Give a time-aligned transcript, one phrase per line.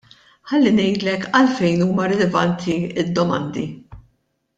[0.51, 3.67] Ħalli ngħidlek għalfejn huma rilevanti d-domandi.